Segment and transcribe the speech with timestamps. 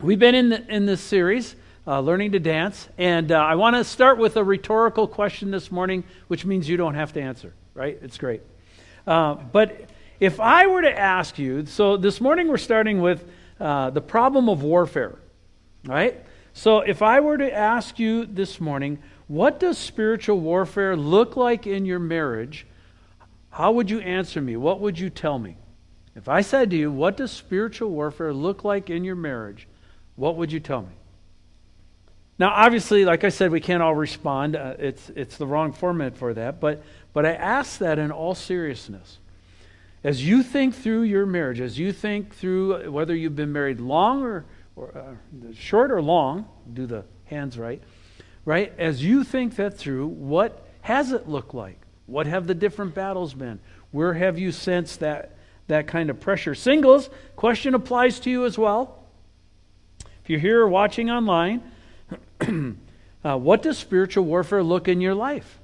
[0.00, 1.54] we've been in, the, in this series,
[1.86, 5.70] uh, Learning to Dance, and uh, I want to start with a rhetorical question this
[5.70, 7.98] morning, which means you don't have to answer, right?
[8.02, 8.40] It's great.
[9.06, 13.28] Uh, but if I were to ask you, so this morning we're starting with
[13.60, 15.18] uh, the problem of warfare,
[15.84, 16.24] right?
[16.52, 21.66] So if I were to ask you this morning, what does spiritual warfare look like
[21.66, 22.66] in your marriage?
[23.50, 24.56] How would you answer me?
[24.56, 25.56] What would you tell me?
[26.14, 29.66] If I said to you, What does spiritual warfare look like in your marriage?
[30.16, 30.92] What would you tell me?
[32.38, 34.56] Now, obviously, like I said, we can't all respond.
[34.56, 36.60] Uh, it's, it's the wrong format for that.
[36.60, 39.18] But, but I ask that in all seriousness.
[40.02, 44.22] As you think through your marriage, as you think through whether you've been married long
[44.22, 44.44] or,
[44.74, 47.80] or uh, short or long, do the hands right,
[48.44, 48.72] right?
[48.78, 51.78] As you think that through, what has it looked like?
[52.06, 53.60] What have the different battles been?
[53.92, 55.36] Where have you sensed that,
[55.68, 56.56] that kind of pressure?
[56.56, 59.01] Singles, question applies to you as well.
[60.22, 61.62] If you're here watching online,
[63.24, 65.58] uh, what does spiritual warfare look in your life?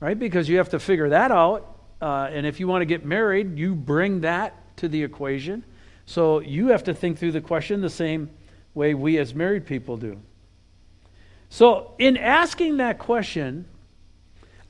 [0.00, 0.18] Right?
[0.18, 1.76] Because you have to figure that out.
[2.00, 5.64] Uh, and if you want to get married, you bring that to the equation.
[6.06, 8.30] So you have to think through the question the same
[8.74, 10.18] way we as married people do.
[11.50, 13.66] So, in asking that question,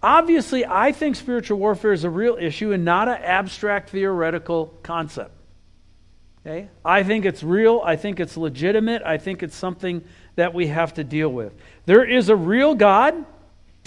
[0.03, 5.31] obviously, I think spiritual warfare is a real issue and not an abstract theoretical concept.
[6.45, 6.69] Okay?
[6.85, 7.81] I think it's real.
[7.85, 9.03] I think it's legitimate.
[9.05, 10.05] I think it's something
[10.35, 11.55] that we have to deal with.
[11.87, 13.25] There is a real God,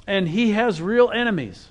[0.08, 1.68] and He has real enemies.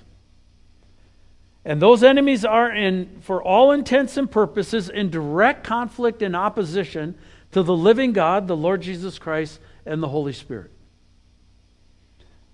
[1.63, 7.15] And those enemies are, in, for all intents and purposes, in direct conflict and opposition
[7.53, 10.69] to the living God, the Lord Jesus Christ, and the Holy Spirit.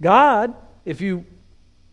[0.01, 1.25] God, if you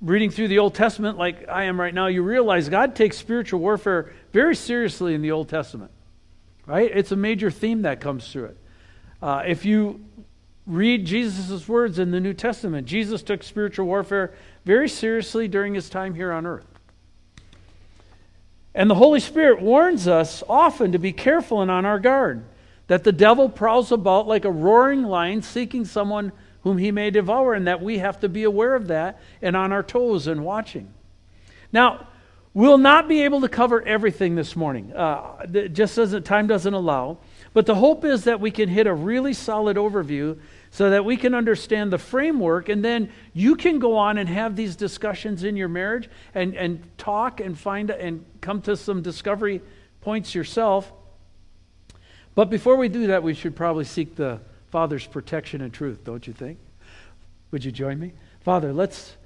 [0.00, 3.58] reading through the Old Testament like I am right now, you realize God takes spiritual
[3.58, 5.90] warfare very seriously in the Old Testament.
[6.68, 6.90] Right?
[6.94, 8.56] It's a major theme that comes through it.
[9.22, 10.04] Uh, if you
[10.66, 14.34] read Jesus' words in the New Testament, Jesus took spiritual warfare
[14.66, 16.66] very seriously during his time here on earth.
[18.74, 22.44] And the Holy Spirit warns us often to be careful and on our guard,
[22.86, 26.32] that the devil prowls about like a roaring lion seeking someone
[26.64, 29.72] whom he may devour, and that we have to be aware of that and on
[29.72, 30.92] our toes and watching.
[31.72, 32.08] Now,
[32.54, 37.18] we'll not be able to cover everything this morning, uh, just the time doesn't allow.
[37.52, 40.38] But the hope is that we can hit a really solid overview
[40.70, 44.54] so that we can understand the framework, and then you can go on and have
[44.54, 49.62] these discussions in your marriage and, and talk and find and come to some discovery
[50.02, 50.92] points yourself.
[52.34, 56.26] But before we do that, we should probably seek the Father's protection and truth, don't
[56.26, 56.58] you think?
[57.50, 58.12] Would you join me?
[58.40, 59.16] Father, let's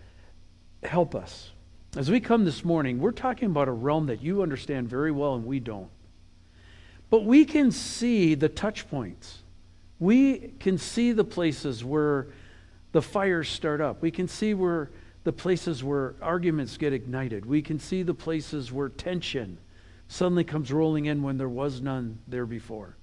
[0.82, 1.50] help us.
[1.94, 5.34] As we come this morning, we're talking about a realm that you understand very well
[5.34, 5.90] and we don't.
[7.10, 9.42] But we can see the touch points.
[9.98, 12.28] We can see the places where
[12.92, 14.00] the fires start up.
[14.00, 14.90] We can see where
[15.24, 17.44] the places where arguments get ignited.
[17.44, 19.58] We can see the places where tension
[20.08, 22.96] suddenly comes rolling in when there was none there before.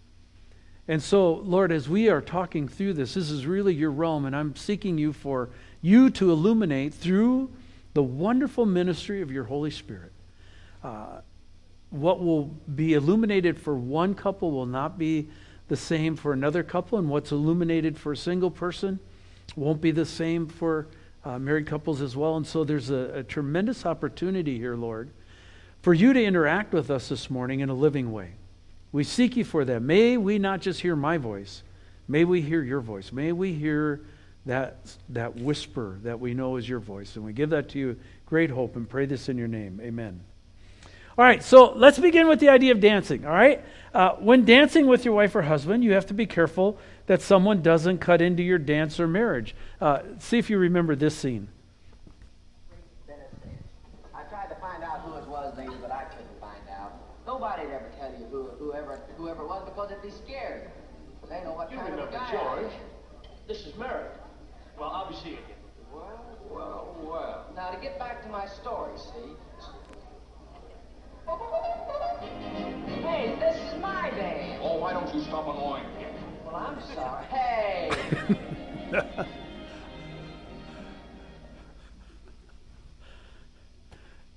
[0.88, 4.36] And so, Lord, as we are talking through this, this is really your realm, and
[4.36, 7.52] I'm seeking you for you to illuminate through
[7.94, 10.12] the wonderful ministry of your Holy Spirit.
[10.84, 11.22] Uh,
[11.90, 12.46] what will
[12.76, 15.30] be illuminated for one couple will not be
[15.68, 19.00] the same for another couple, and what's illuminated for a single person
[19.56, 20.88] won't be the same for
[21.26, 22.38] uh, married couples as well.
[22.38, 25.10] And so there's a, a tremendous opportunity here, Lord,
[25.82, 28.32] for you to interact with us this morning in a living way.
[28.92, 29.82] We seek you for that.
[29.82, 31.64] May we not just hear my voice,
[32.08, 33.12] may we hear your voice.
[33.12, 34.02] May we hear
[34.50, 34.78] that,
[35.10, 37.16] that whisper that we know is your voice.
[37.16, 39.80] And we give that to you great hope and pray this in your name.
[39.80, 40.22] Amen.
[41.20, 43.28] All right, so let's begin with the idea of dancing.
[43.28, 43.64] All right?
[43.94, 47.62] Uh, when dancing with your wife or husband, you have to be careful that someone
[47.62, 49.56] doesn't cut into your dance or marriage.
[49.80, 51.50] Uh, see if you remember this scene.
[74.80, 74.82] Band.
[74.82, 76.06] Why don't you stop annoying me?
[76.46, 77.26] Well, I'm sorry.
[77.26, 77.92] Hey!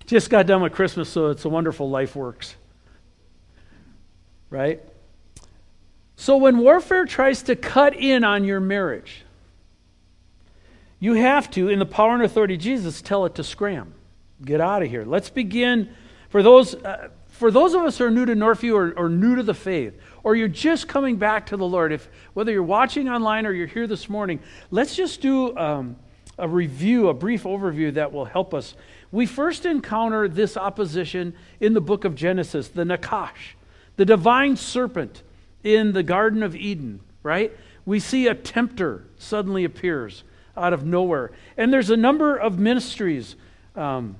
[0.06, 2.56] Just got done with Christmas, so it's a wonderful life works.
[4.50, 4.82] Right?
[6.16, 9.24] So when warfare tries to cut in on your marriage,
[11.00, 13.94] you have to, in the power and authority of Jesus, tell it to scram.
[14.44, 15.04] Get out of here.
[15.04, 15.94] Let's begin.
[16.28, 19.34] For those, uh, for those of us who are new to Northview or, or new
[19.36, 23.08] to the faith, or you're just coming back to the Lord, if whether you're watching
[23.08, 24.40] online or you're here this morning,
[24.70, 25.96] let's just do um,
[26.38, 28.74] a review, a brief overview that will help us.
[29.10, 33.54] We first encounter this opposition in the book of Genesis, the Nachash,
[33.96, 35.22] the divine serpent
[35.62, 37.52] in the Garden of Eden, right?
[37.84, 40.24] We see a tempter suddenly appears
[40.56, 41.30] out of nowhere.
[41.56, 43.36] And there's a number of ministries
[43.76, 44.16] um,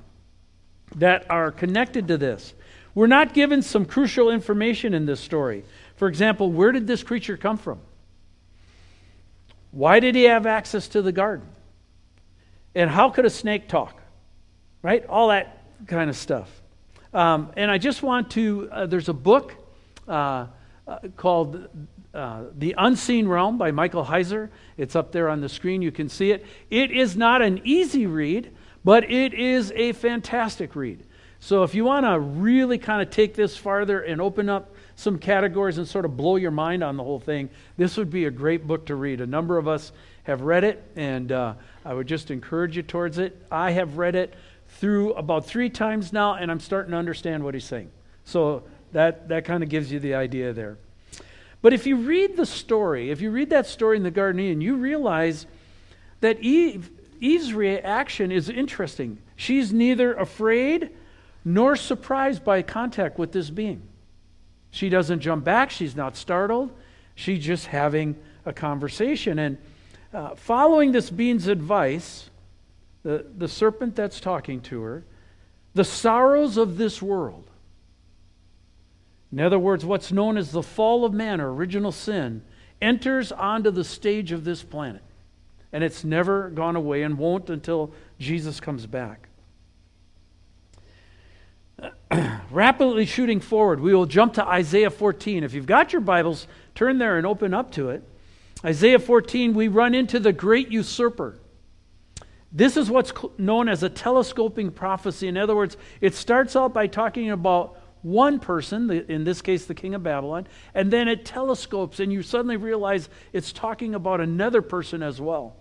[0.96, 2.54] that are connected to this.
[2.94, 5.64] We're not given some crucial information in this story.
[6.02, 7.78] For example, where did this creature come from?
[9.70, 11.46] Why did he have access to the garden?
[12.74, 14.02] And how could a snake talk?
[14.82, 15.06] Right?
[15.06, 16.50] All that kind of stuff.
[17.14, 19.54] Um, and I just want to, uh, there's a book
[20.08, 20.46] uh,
[20.88, 21.68] uh, called
[22.12, 24.48] uh, The Unseen Realm by Michael Heiser.
[24.76, 25.82] It's up there on the screen.
[25.82, 26.44] You can see it.
[26.68, 28.50] It is not an easy read,
[28.82, 31.04] but it is a fantastic read.
[31.38, 35.18] So if you want to really kind of take this farther and open up some
[35.18, 38.30] categories and sort of blow your mind on the whole thing, this would be a
[38.30, 39.20] great book to read.
[39.20, 41.54] A number of us have read it, and uh,
[41.84, 43.44] I would just encourage you towards it.
[43.50, 44.34] I have read it
[44.68, 47.90] through about three times now, and I'm starting to understand what he's saying.
[48.24, 48.62] So
[48.92, 50.78] that, that kind of gives you the idea there.
[51.60, 54.60] But if you read the story, if you read that story in the Garden Eden,
[54.60, 55.46] you realize
[56.20, 56.90] that Eve,
[57.20, 59.18] Eve's reaction is interesting.
[59.34, 60.90] She's neither afraid
[61.44, 63.82] nor surprised by contact with this being.
[64.72, 66.72] She doesn't jump back, she's not startled,
[67.14, 69.38] she's just having a conversation.
[69.38, 69.58] And
[70.12, 72.30] uh, following this being's advice,
[73.02, 75.04] the, the serpent that's talking to her,
[75.74, 77.44] the sorrows of this world,
[79.30, 82.42] in other words, what's known as the fall of man or original sin
[82.80, 85.02] enters onto the stage of this planet.
[85.72, 89.28] And it's never gone away and won't until Jesus comes back.
[92.50, 95.44] Rapidly shooting forward, we will jump to Isaiah 14.
[95.44, 98.02] If you've got your Bibles, turn there and open up to it.
[98.64, 101.38] Isaiah 14, we run into the great usurper.
[102.52, 105.26] This is what's known as a telescoping prophecy.
[105.26, 109.74] In other words, it starts out by talking about one person, in this case the
[109.74, 114.60] king of Babylon, and then it telescopes and you suddenly realize it's talking about another
[114.60, 115.56] person as well.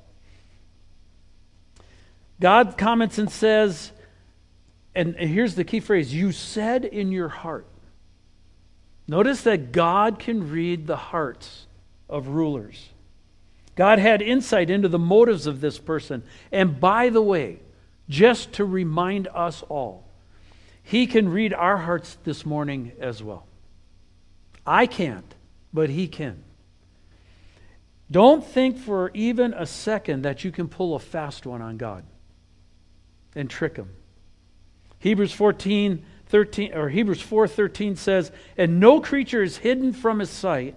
[2.39, 3.92] God comments and says,
[4.93, 7.65] and here's the key phrase you said in your heart.
[9.07, 11.67] Notice that God can read the hearts
[12.09, 12.89] of rulers.
[13.75, 16.23] God had insight into the motives of this person.
[16.51, 17.59] And by the way,
[18.09, 20.05] just to remind us all,
[20.83, 23.45] he can read our hearts this morning as well.
[24.65, 25.35] I can't,
[25.73, 26.43] but He can.
[28.09, 32.03] Don't think for even a second that you can pull a fast one on God
[33.35, 33.89] and trick Him.
[35.01, 40.75] Hebrews 14, 13, or Hebrews 4:13 says, "And no creature is hidden from his sight,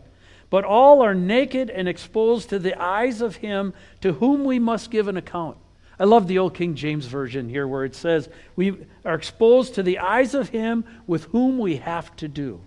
[0.50, 4.90] but all are naked and exposed to the eyes of him to whom we must
[4.90, 5.56] give an account."
[5.98, 9.82] I love the old King James Version here where it says, We are exposed to
[9.82, 12.60] the eyes of him with whom we have to do.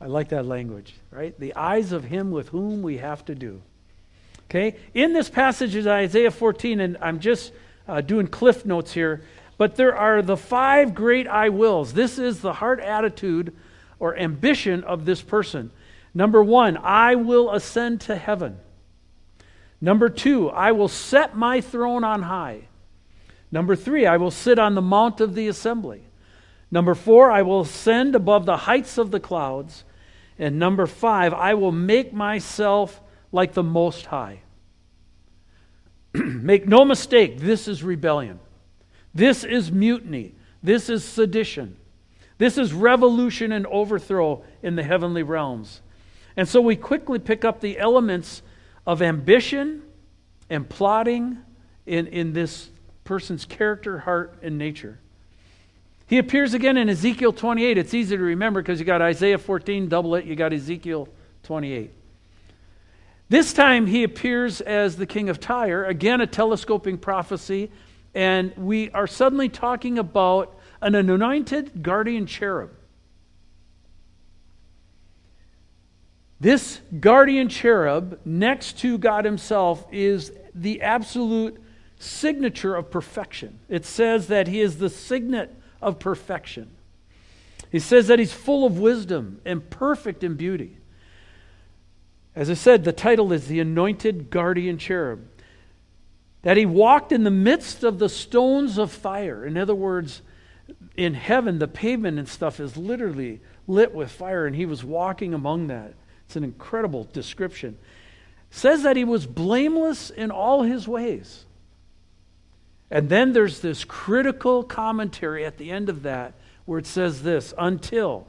[0.00, 1.38] I like that language, right?
[1.38, 3.62] The eyes of him with whom we have to do.
[4.50, 4.76] Okay?
[4.94, 7.52] In this passage is Isaiah 14, and I'm just
[7.86, 9.22] uh, doing cliff notes here,
[9.58, 11.92] but there are the five great I wills.
[11.92, 13.54] This is the heart attitude
[13.98, 15.72] or ambition of this person.
[16.14, 18.58] Number one, I will ascend to heaven.
[19.80, 22.68] Number two, I will set my throne on high.
[23.50, 26.02] Number three, I will sit on the mount of the assembly.
[26.70, 29.84] Number four, I will ascend above the heights of the clouds.
[30.38, 33.00] And number five, I will make myself
[33.32, 34.42] like the Most High.
[36.14, 38.38] make no mistake, this is rebellion.
[39.18, 40.32] This is mutiny.
[40.62, 41.76] This is sedition.
[42.38, 45.80] This is revolution and overthrow in the heavenly realms.
[46.36, 48.42] And so we quickly pick up the elements
[48.86, 49.82] of ambition
[50.48, 51.38] and plotting
[51.84, 52.70] in, in this
[53.02, 55.00] person's character, heart, and nature.
[56.06, 57.76] He appears again in Ezekiel 28.
[57.76, 61.08] It's easy to remember because you got Isaiah 14, double it, you got Ezekiel
[61.42, 61.90] 28.
[63.28, 67.72] This time he appears as the king of Tyre, again a telescoping prophecy,
[68.14, 72.70] and we are suddenly talking about an anointed guardian cherub.
[76.40, 81.60] This guardian cherub next to God Himself is the absolute
[81.98, 83.58] signature of perfection.
[83.68, 86.70] It says that He is the signet of perfection.
[87.72, 90.78] He says that He's full of wisdom and perfect in beauty.
[92.36, 95.26] As I said, the title is The Anointed Guardian Cherub.
[96.42, 99.44] That He walked in the midst of the stones of fire.
[99.44, 100.22] In other words,
[100.96, 105.34] in heaven, the pavement and stuff is literally lit with fire, and he was walking
[105.34, 105.94] among that.
[106.26, 107.78] It's an incredible description.
[108.50, 111.44] says that he was blameless in all his ways.
[112.90, 116.32] And then there's this critical commentary at the end of that
[116.64, 118.26] where it says this until.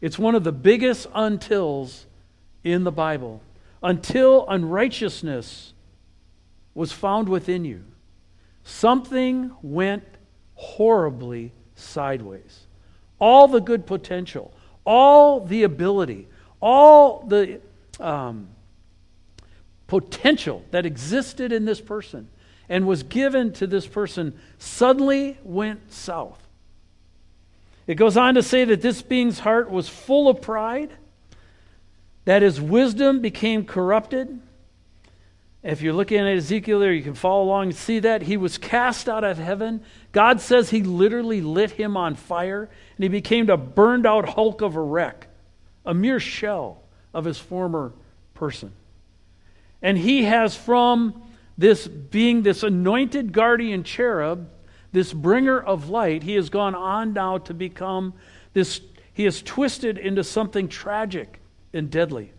[0.00, 2.04] It's one of the biggest untils
[2.62, 3.42] in the Bible.
[3.82, 5.72] Until unrighteousness
[6.74, 7.84] was found within you,
[8.64, 10.04] something went
[10.54, 12.66] horribly sideways.
[13.18, 14.52] All the good potential,
[14.84, 16.28] all the ability,
[16.60, 17.60] all the
[17.98, 18.48] um,
[19.86, 22.28] potential that existed in this person
[22.68, 26.46] and was given to this person suddenly went south.
[27.86, 30.92] It goes on to say that this being's heart was full of pride,
[32.24, 34.40] that his wisdom became corrupted.
[35.62, 38.22] If you're looking at Ezekiel there, you can follow along and see that.
[38.22, 39.82] He was cast out of heaven.
[40.12, 44.62] God says he literally lit him on fire, and he became a burned out hulk
[44.62, 45.26] of a wreck,
[45.84, 47.92] a mere shell of his former
[48.32, 48.72] person.
[49.82, 51.22] And he has, from
[51.58, 54.48] this being this anointed guardian cherub,
[54.92, 58.14] this bringer of light, he has gone on now to become
[58.54, 58.80] this,
[59.12, 61.38] he is twisted into something tragic
[61.74, 62.32] and deadly.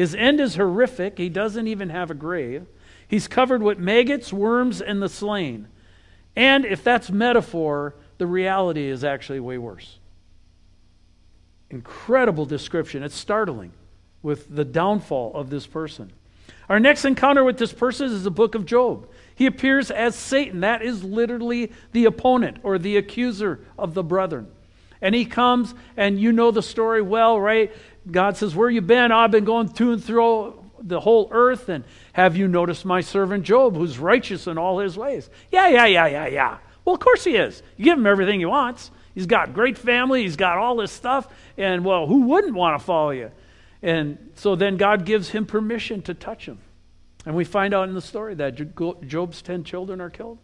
[0.00, 1.18] His end is horrific.
[1.18, 2.64] He doesn't even have a grave.
[3.06, 5.68] He's covered with maggots, worms, and the slain.
[6.34, 9.98] And if that's metaphor, the reality is actually way worse.
[11.68, 13.02] Incredible description.
[13.02, 13.72] It's startling
[14.22, 16.10] with the downfall of this person.
[16.70, 19.06] Our next encounter with this person is the book of Job.
[19.34, 20.60] He appears as Satan.
[20.60, 24.48] That is literally the opponent or the accuser of the brethren.
[25.02, 27.72] And he comes, and you know the story well, right?
[28.08, 29.12] God says, Where you been?
[29.12, 31.68] I've been going to and through the whole earth.
[31.68, 35.28] And have you noticed my servant Job, who's righteous in all his ways?
[35.50, 36.58] Yeah, yeah, yeah, yeah, yeah.
[36.84, 37.62] Well, of course he is.
[37.76, 38.90] You give him everything he wants.
[39.14, 40.22] He's got great family.
[40.22, 41.28] He's got all this stuff.
[41.56, 43.30] And, well, who wouldn't want to follow you?
[43.82, 46.58] And so then God gives him permission to touch him.
[47.26, 48.56] And we find out in the story that
[49.06, 50.38] Job's 10 children are killed,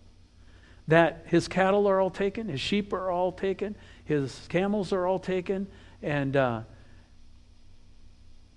[0.89, 5.19] that his cattle are all taken, his sheep are all taken, his camels are all
[5.19, 5.69] taken,
[6.03, 6.61] and uh,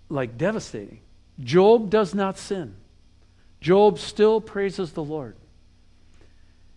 [0.09, 0.99] like devastating.
[1.39, 2.75] Job does not sin.
[3.61, 5.35] Job still praises the Lord.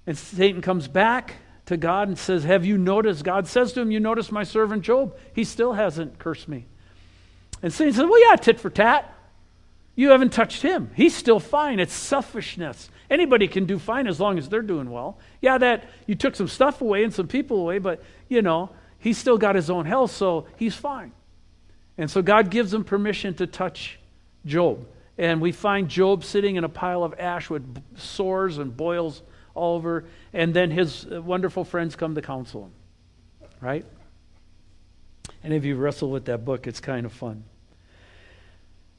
[0.07, 1.37] And Satan comes back
[1.67, 3.25] to God and says, Have you noticed?
[3.25, 5.17] God says to him, You notice my servant Job?
[5.33, 6.67] He still hasn't cursed me.
[7.63, 9.13] And Satan says, Well, yeah, tit for tat.
[9.95, 10.91] You haven't touched him.
[10.95, 11.79] He's still fine.
[11.79, 12.89] It's selfishness.
[13.11, 15.19] Anybody can do fine as long as they're doing well.
[15.43, 19.19] Yeah, that you took some stuff away and some people away, but you know, he's
[19.19, 21.13] still got his own health, so he's fine.
[21.99, 23.99] And so God gives him permission to touch
[24.47, 24.87] Job.
[25.19, 29.23] And we find Job sitting in a pile of ash with sores and boils
[29.55, 30.05] all over.
[30.33, 32.73] And then his uh, wonderful friends come to counsel him.
[33.61, 33.85] Right?
[35.45, 37.45] And if you wrestle with that book, it's kind of fun.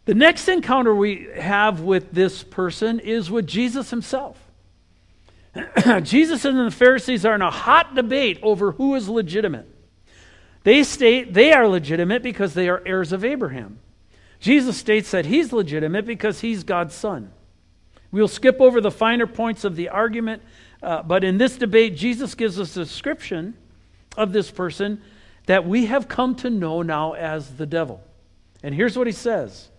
[0.06, 4.38] The next encounter we have with this person is with Jesus himself.
[6.04, 9.73] Jesus and the Pharisees are in a hot debate over who is legitimate.
[10.64, 13.80] They state they are legitimate because they are heirs of Abraham.
[14.40, 17.32] Jesus states that he's legitimate because he's God's son.
[18.12, 20.42] We'll skip over the finer points of the argument,
[20.82, 23.56] uh, but in this debate, Jesus gives us a description
[24.18, 25.02] of this person
[25.46, 28.02] that we have come to know now as the devil.
[28.62, 29.70] And here's what he says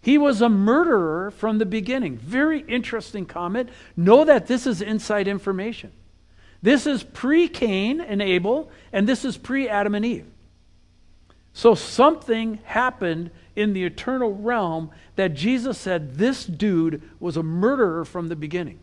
[0.00, 2.16] He was a murderer from the beginning.
[2.16, 3.68] Very interesting comment.
[3.96, 5.92] Know that this is inside information.
[6.66, 10.26] This is pre Cain and Abel, and this is pre Adam and Eve.
[11.52, 18.04] So something happened in the eternal realm that Jesus said this dude was a murderer
[18.04, 18.80] from the beginning.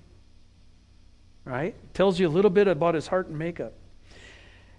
[1.44, 1.76] Right?
[1.94, 3.74] Tells you a little bit about his heart and makeup.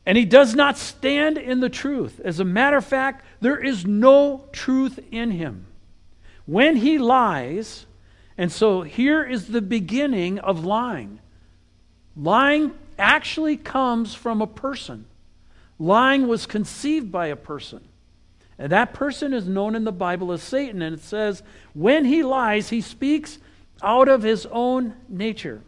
[0.06, 2.23] And he does not stand in the truth.
[2.25, 5.66] As a matter of fact, there is no truth in him.
[6.46, 7.84] When he lies,
[8.38, 11.20] and so here is the beginning of lying.
[12.16, 15.06] Lying actually comes from a person.
[15.78, 17.80] Lying was conceived by a person.
[18.58, 20.82] And that person is known in the Bible as Satan.
[20.82, 23.38] And it says, when he lies, he speaks
[23.82, 25.62] out of his own nature.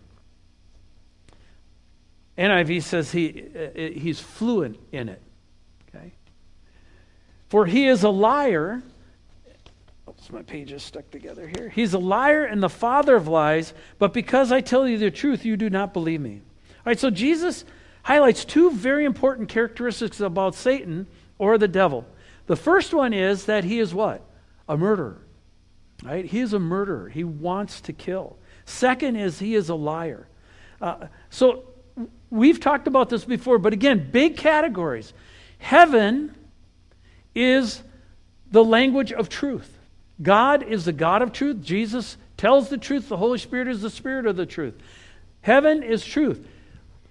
[2.38, 5.23] NIV says he, uh, he's fluent in it.
[5.88, 6.12] Okay?
[7.49, 8.83] For he is a liar.
[10.09, 11.68] Oops, my pages stuck together here.
[11.68, 15.45] He's a liar and the father of lies, but because I tell you the truth,
[15.45, 16.42] you do not believe me.
[16.87, 17.64] Right, so Jesus
[18.05, 22.07] highlights two very important characteristics about Satan or the devil.
[22.47, 24.23] The first one is that he is what?
[24.69, 25.21] A murderer.
[26.05, 26.25] Right?
[26.25, 27.09] He is a murderer.
[27.09, 28.38] He wants to kill.
[28.66, 30.28] Second is he is a liar.
[30.81, 31.64] Uh, so
[32.31, 35.12] we've talked about this before, but again, big categories.
[35.59, 36.37] Heaven
[37.35, 37.83] is
[38.52, 39.76] the language of truth.
[40.23, 41.62] God is the God of truth.
[41.62, 43.09] Jesus tells the truth.
[43.09, 44.75] The Holy Spirit is the Spirit of the truth.
[45.40, 46.47] Heaven is truth.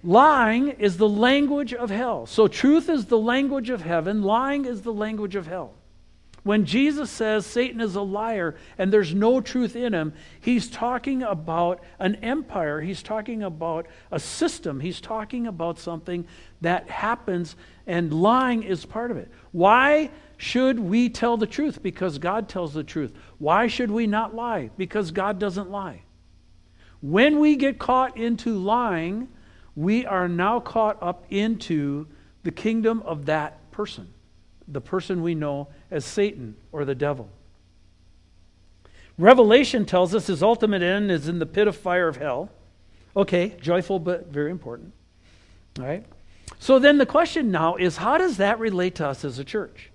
[0.04, 2.26] Lying is the language of hell.
[2.26, 5.74] So, truth is the language of heaven, lying is the language of hell.
[6.46, 11.24] When Jesus says Satan is a liar and there's no truth in him, he's talking
[11.24, 12.80] about an empire.
[12.80, 14.78] He's talking about a system.
[14.78, 16.24] He's talking about something
[16.60, 19.28] that happens, and lying is part of it.
[19.50, 21.82] Why should we tell the truth?
[21.82, 23.12] Because God tells the truth.
[23.38, 24.70] Why should we not lie?
[24.76, 26.02] Because God doesn't lie.
[27.02, 29.26] When we get caught into lying,
[29.76, 32.06] we are now caught up into
[32.42, 34.08] the kingdom of that person,
[34.66, 37.28] the person we know as Satan or the devil.
[39.18, 42.50] Revelation tells us his ultimate end is in the pit of fire of hell.
[43.16, 44.92] Okay, joyful but very important.
[45.78, 46.04] All right?
[46.58, 49.90] So then the question now is how does that relate to us as a church?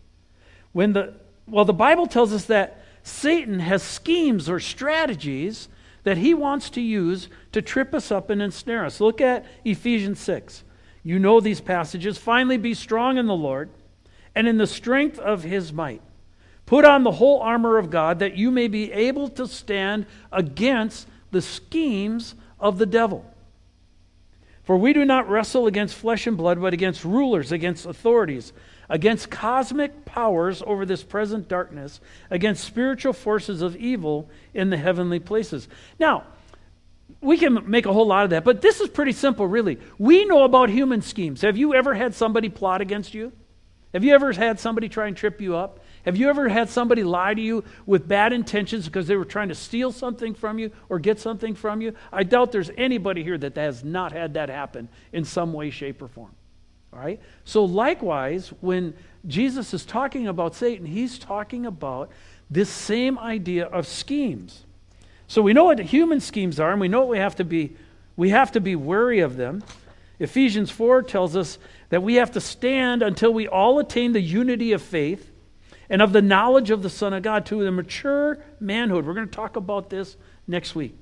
[0.74, 1.14] When the
[1.48, 5.68] well the Bible tells us that Satan has schemes or strategies
[6.04, 9.00] that he wants to use to trip us up and ensnare us.
[9.00, 10.64] Look at Ephesians 6.
[11.04, 12.18] You know these passages.
[12.18, 13.70] Finally, be strong in the Lord
[14.36, 16.02] and in the strength of his might.
[16.66, 21.08] Put on the whole armor of God that you may be able to stand against
[21.32, 23.26] the schemes of the devil.
[24.64, 28.54] For we do not wrestle against flesh and blood, but against rulers, against authorities
[28.92, 35.20] against cosmic powers over this present darkness, against spiritual forces of evil in the heavenly
[35.20, 35.70] places.
[35.98, 36.26] Now,
[37.22, 39.80] we can make a whole lot of that, but this is pretty simple, really.
[39.98, 41.42] We know about human schemes.
[41.42, 43.32] Have you ever had somebody plot against you?
[43.94, 45.80] Have you ever had somebody try and trip you up?
[46.04, 49.50] Have you ever had somebody lie to you with bad intentions because they were trying
[49.50, 51.94] to steal something from you or get something from you?
[52.12, 56.02] I doubt there's anybody here that has not had that happen in some way, shape,
[56.02, 56.32] or form.
[56.92, 57.22] Right?
[57.46, 58.94] So, likewise, when
[59.26, 62.12] Jesus is talking about Satan, he's talking about
[62.50, 64.66] this same idea of schemes.
[65.28, 67.76] So, we know what human schemes are, and we know what we have to be.
[68.18, 69.64] We have to be wary of them.
[70.20, 71.58] Ephesians 4 tells us
[71.90, 75.32] that we have to stand until we all attain the unity of faith
[75.90, 79.06] and of the knowledge of the Son of God to the mature manhood.
[79.06, 80.16] We're going to talk about this
[80.48, 80.96] next week.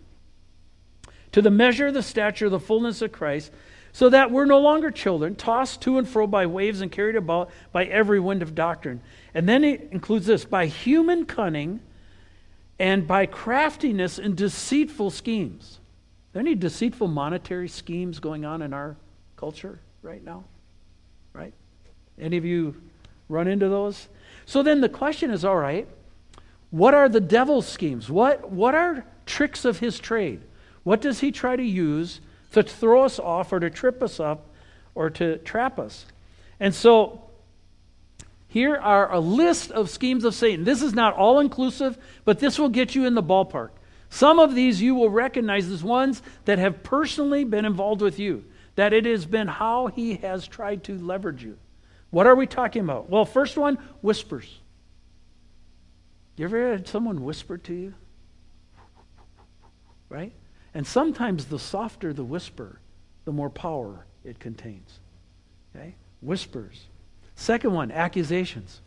[1.33, 3.51] To the measure the stature the fullness of Christ,
[3.91, 7.49] so that we're no longer children, tossed to and fro by waves and carried about
[7.71, 9.01] by every wind of doctrine.
[9.33, 11.79] And then it includes this by human cunning
[12.77, 15.79] and by craftiness and deceitful schemes.
[15.81, 18.95] Are there any deceitful monetary schemes going on in our
[19.35, 20.43] culture right now?
[21.33, 21.53] Right?
[22.19, 22.75] Any of you
[23.27, 24.07] run into those?
[24.45, 25.87] So then the question is all right,
[26.71, 28.09] what are the devil's schemes?
[28.09, 30.41] What, what are tricks of his trade?
[30.83, 34.47] What does he try to use to throw us off or to trip us up
[34.95, 36.05] or to trap us.
[36.59, 37.23] And so
[38.47, 40.65] here are a list of schemes of Satan.
[40.65, 43.69] This is not all inclusive, but this will get you in the ballpark.
[44.09, 48.43] Some of these you will recognize as ones that have personally been involved with you,
[48.75, 51.57] that it has been how he has tried to leverage you.
[52.09, 53.07] What are we talking about?
[53.07, 54.59] Well, first one whispers.
[56.37, 57.93] You ever had someone whisper to you?
[60.09, 60.33] Right?
[60.73, 62.79] And sometimes the softer the whisper,
[63.25, 64.99] the more power it contains.
[65.75, 65.95] Okay?
[66.21, 66.85] Whispers.
[67.35, 68.81] Second one, accusations.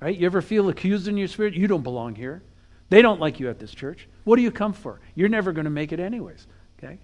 [0.00, 0.16] Right?
[0.16, 1.54] You ever feel accused in your spirit?
[1.54, 2.42] You don't belong here.
[2.88, 4.06] They don't like you at this church.
[4.24, 5.00] What do you come for?
[5.14, 6.46] You're never going to make it anyways.
[6.78, 6.98] Okay?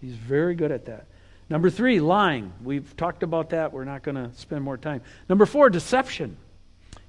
[0.00, 1.06] He's very good at that.
[1.48, 2.52] Number three, lying.
[2.62, 3.72] We've talked about that.
[3.72, 5.02] We're not going to spend more time.
[5.28, 6.36] Number four, deception.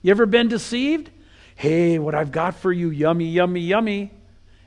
[0.01, 1.12] You ever been deceived?
[1.56, 4.12] Hey, what I've got for you, yummy, yummy, yummy.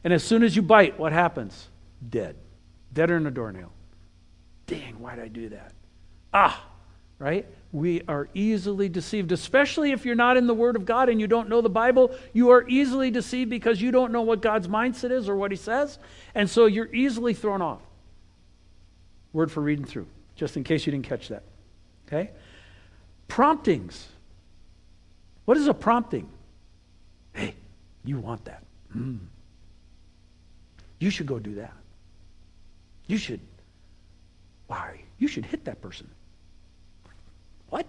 [0.04, 1.68] And as soon as you bite, what happens?
[2.08, 2.36] Dead.
[2.92, 3.72] Deader than a doornail.
[4.66, 5.72] Dang, why'd I do that?
[6.32, 6.64] Ah,
[7.18, 7.46] right?
[7.72, 11.26] We are easily deceived, especially if you're not in the Word of God and you
[11.26, 12.14] don't know the Bible.
[12.32, 15.56] You are easily deceived because you don't know what God's mindset is or what He
[15.56, 15.98] says.
[16.34, 17.80] And so you're easily thrown off.
[19.32, 21.42] Word for reading through, just in case you didn't catch that.
[22.06, 22.30] Okay?
[23.26, 24.06] Promptings.
[25.46, 26.28] What is a prompting?
[27.32, 27.54] Hey,
[28.04, 28.62] you want that.
[28.96, 29.18] Mm.
[30.98, 31.72] You should go do that.
[33.06, 33.40] You should,
[34.66, 35.02] why?
[35.18, 36.08] You should hit that person.
[37.68, 37.86] What?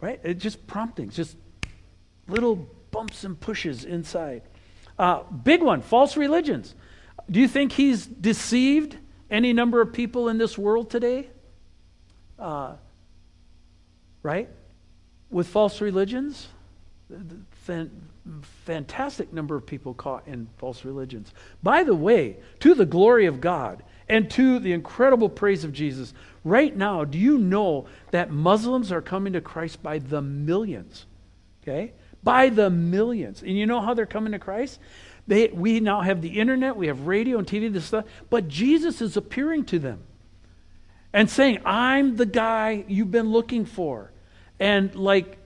[0.00, 0.20] Right?
[0.22, 1.36] It's just promptings, just
[2.28, 4.42] little bumps and pushes inside.
[4.98, 6.74] Uh, big one false religions.
[7.30, 8.96] Do you think he's deceived
[9.30, 11.28] any number of people in this world today?
[12.38, 12.74] Uh,
[14.22, 14.48] right?
[15.30, 16.48] With false religions?
[17.66, 17.90] fan,
[18.64, 21.32] fantastic number of people caught in false religions.
[21.62, 26.12] By the way, to the glory of God and to the incredible praise of Jesus,
[26.44, 31.06] right now, do you know that Muslims are coming to Christ by the millions?
[31.62, 31.92] Okay?
[32.22, 33.42] By the millions.
[33.42, 34.80] And you know how they're coming to Christ?
[35.26, 39.00] They, we now have the internet, we have radio and TV, this stuff, but Jesus
[39.00, 40.04] is appearing to them
[41.12, 44.12] and saying, I'm the guy you've been looking for.
[44.60, 45.38] And like,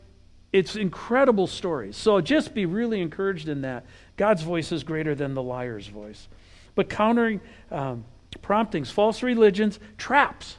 [0.52, 1.96] it's incredible stories.
[1.96, 3.84] So just be really encouraged in that.
[4.16, 6.28] God's voice is greater than the liar's voice.
[6.74, 8.04] But countering um,
[8.42, 10.56] promptings, false religions, traps.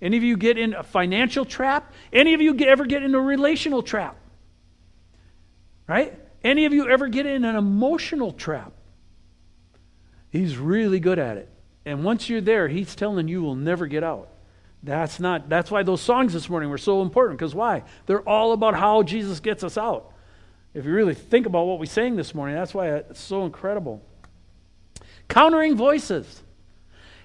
[0.00, 1.92] Any of you get in a financial trap?
[2.12, 4.16] Any of you get, ever get in a relational trap?
[5.86, 6.18] Right?
[6.42, 8.72] Any of you ever get in an emotional trap?
[10.30, 11.48] He's really good at it.
[11.86, 14.28] And once you're there, he's telling you will never get out.
[14.84, 17.84] That's not that's why those songs this morning were so important because why?
[18.04, 20.12] They're all about how Jesus gets us out.
[20.74, 24.02] If you really think about what we sang this morning, that's why it's so incredible.
[25.28, 26.42] Countering voices.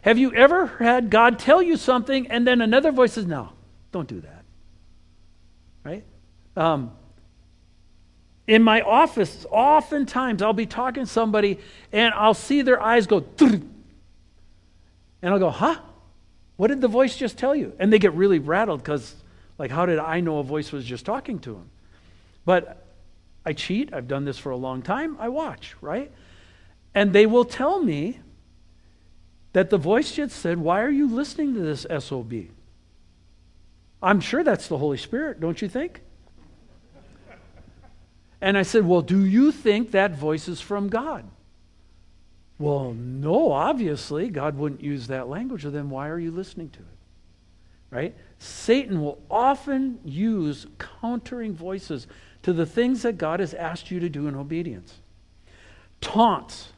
[0.03, 3.49] Have you ever had God tell you something and then another voice says, No,
[3.91, 4.45] don't do that?
[5.83, 6.05] Right?
[6.55, 6.93] Um,
[8.47, 11.59] in my office, oftentimes I'll be talking to somebody
[11.91, 13.73] and I'll see their eyes go, and
[15.21, 15.75] I'll go, Huh?
[16.59, 17.71] What did the voice just tell you?
[17.79, 19.15] And they get really rattled because,
[19.57, 21.69] like, how did I know a voice was just talking to them?
[22.43, 22.85] But
[23.45, 23.93] I cheat.
[23.93, 25.15] I've done this for a long time.
[25.21, 26.11] I watch, right?
[26.93, 28.19] And they will tell me
[29.53, 32.33] that the voice just said, Why are you listening to this SOB?
[34.03, 36.01] I'm sure that's the Holy Spirit, don't you think?
[38.41, 41.23] And I said, Well, do you think that voice is from God?
[42.59, 45.63] Well, no, obviously, God wouldn't use that language.
[45.63, 46.85] Then why are you listening to it?
[47.89, 48.15] Right?
[48.37, 52.05] Satan will often use countering voices
[52.43, 54.93] to the things that God has asked you to do in obedience.
[56.01, 56.73] Taunts.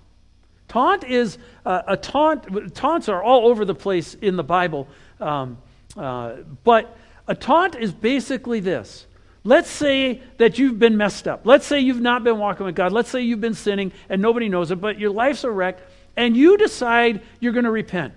[0.67, 2.73] Taunt is uh, a taunt.
[2.73, 4.87] Taunts are all over the place in the Bible.
[5.19, 5.57] Um,
[5.97, 6.95] uh, but
[7.27, 9.05] a taunt is basically this.
[9.43, 11.41] Let's say that you've been messed up.
[11.45, 12.91] Let's say you've not been walking with God.
[12.91, 15.79] Let's say you've been sinning and nobody knows it, but your life's a wreck
[16.15, 18.13] and you decide you're going to repent.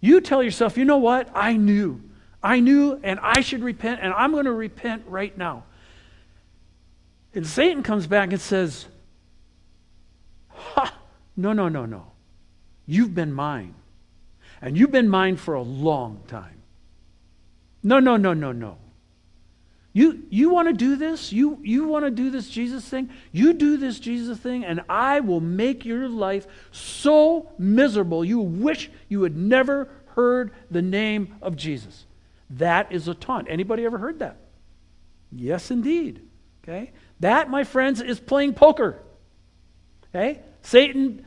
[0.00, 1.28] You tell yourself, you know what?
[1.34, 2.00] I knew.
[2.40, 5.64] I knew and I should repent and I'm going to repent right now.
[7.34, 8.86] And Satan comes back and says,
[10.48, 10.94] Ha!
[11.36, 12.12] No, no, no, no.
[12.86, 13.74] You've been mine.
[14.60, 16.62] And you've been mine for a long time.
[17.82, 18.78] No, no, no, no, no.
[19.92, 21.32] You, you want to do this?
[21.32, 23.10] You, you want to do this Jesus thing?
[23.32, 28.90] You do this Jesus thing, and I will make your life so miserable you wish
[29.08, 32.04] you had never heard the name of Jesus.
[32.50, 33.48] That is a taunt.
[33.50, 34.36] Anybody ever heard that?
[35.32, 36.22] Yes, indeed.
[36.62, 36.92] Okay?
[37.20, 39.00] That, my friends, is playing poker.
[40.14, 40.40] Okay?
[40.62, 41.24] Satan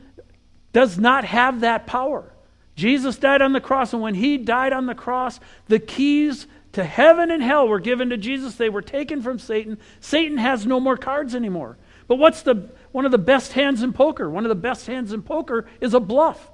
[0.72, 2.32] does not have that power.
[2.74, 6.84] Jesus died on the cross, and when he died on the cross, the keys to
[6.84, 8.56] heaven and hell were given to Jesus.
[8.56, 9.78] They were taken from Satan.
[10.00, 11.76] Satan has no more cards anymore.
[12.08, 14.28] But what's the one of the best hands in poker?
[14.28, 16.50] One of the best hands in poker is a bluff.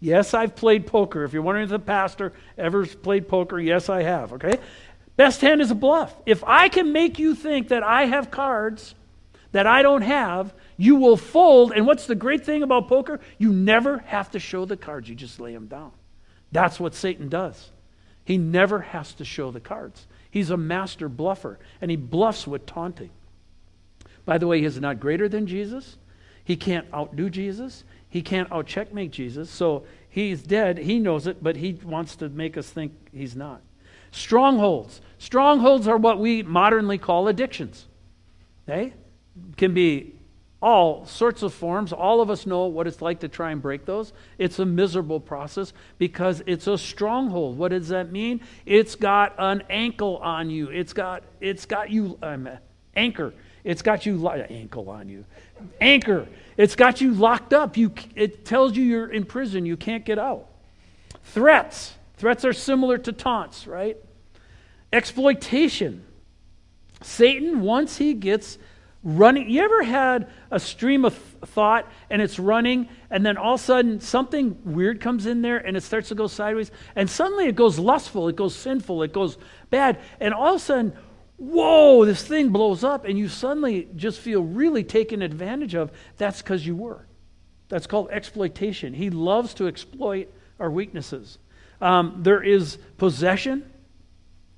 [0.00, 1.24] Yes, I've played poker.
[1.24, 4.32] If you're wondering if the pastor ever played poker, yes, I have.
[4.34, 4.58] Okay?
[5.16, 6.14] Best hand is a bluff.
[6.24, 8.94] If I can make you think that I have cards
[9.50, 11.72] that I don't have, you will fold.
[11.72, 13.18] And what's the great thing about poker?
[13.38, 15.90] You never have to show the cards, you just lay them down.
[16.52, 17.70] That's what Satan does.
[18.28, 20.06] He never has to show the cards.
[20.30, 23.08] He's a master bluffer, and he bluffs with taunting.
[24.26, 25.96] By the way, he's not greater than Jesus.
[26.44, 27.84] He can't outdo Jesus.
[28.10, 29.48] He can't outcheckmate Jesus.
[29.48, 30.76] So he's dead.
[30.76, 33.62] He knows it, but he wants to make us think he's not.
[34.10, 35.00] Strongholds.
[35.16, 37.86] Strongholds are what we modernly call addictions.
[38.66, 38.92] They
[39.56, 40.12] can be
[40.60, 41.92] all sorts of forms.
[41.92, 44.12] All of us know what it's like to try and break those.
[44.38, 47.56] It's a miserable process because it's a stronghold.
[47.56, 48.40] What does that mean?
[48.66, 50.68] It's got an ankle on you.
[50.68, 52.48] It's got it's got you um,
[52.96, 53.32] anchor.
[53.62, 55.24] It's got you li- ankle on you.
[55.80, 56.26] Anchor.
[56.56, 57.76] It's got you locked up.
[57.76, 59.64] You it tells you you're in prison.
[59.64, 60.46] You can't get out.
[61.22, 61.94] Threats.
[62.16, 63.96] Threats are similar to taunts, right?
[64.92, 66.04] Exploitation.
[67.00, 68.58] Satan once he gets
[69.02, 69.48] running.
[69.48, 73.64] You ever had a stream of thought and it's running, and then all of a
[73.64, 77.56] sudden something weird comes in there and it starts to go sideways, and suddenly it
[77.56, 79.38] goes lustful, it goes sinful, it goes
[79.70, 80.92] bad, and all of a sudden,
[81.36, 85.92] whoa, this thing blows up, and you suddenly just feel really taken advantage of.
[86.16, 87.06] That's because you were.
[87.68, 88.94] That's called exploitation.
[88.94, 91.38] He loves to exploit our weaknesses.
[91.80, 93.70] Um, there is possession.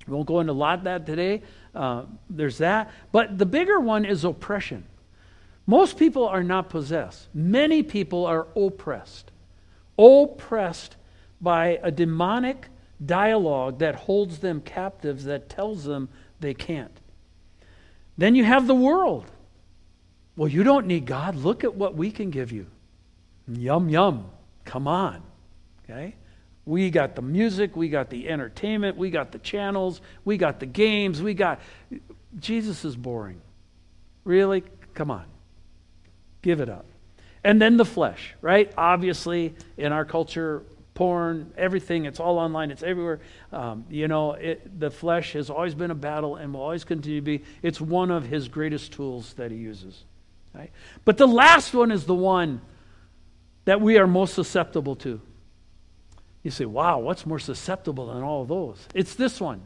[0.07, 1.43] We won't go into a lot of that today.
[1.73, 2.91] Uh, there's that.
[3.11, 4.85] But the bigger one is oppression.
[5.67, 9.31] Most people are not possessed, many people are oppressed.
[9.97, 10.95] Oppressed
[11.39, 12.67] by a demonic
[13.03, 16.99] dialogue that holds them captives, that tells them they can't.
[18.17, 19.25] Then you have the world.
[20.35, 21.35] Well, you don't need God.
[21.35, 22.67] Look at what we can give you.
[23.47, 24.29] Yum, yum.
[24.65, 25.21] Come on.
[25.83, 26.15] Okay?
[26.71, 30.65] We got the music, we got the entertainment, we got the channels, we got the
[30.65, 31.59] games, we got.
[32.39, 33.41] Jesus is boring.
[34.23, 34.63] Really?
[34.93, 35.25] Come on.
[36.41, 36.85] Give it up.
[37.43, 38.71] And then the flesh, right?
[38.77, 43.19] Obviously, in our culture, porn, everything, it's all online, it's everywhere.
[43.51, 47.19] Um, you know, it, the flesh has always been a battle and will always continue
[47.19, 47.43] to be.
[47.61, 50.05] It's one of his greatest tools that he uses.
[50.53, 50.71] Right?
[51.03, 52.61] But the last one is the one
[53.65, 55.19] that we are most susceptible to.
[56.43, 58.79] You say, wow, what's more susceptible than all those?
[58.95, 59.61] It's this one.